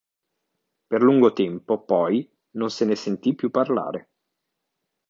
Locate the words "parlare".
3.51-4.09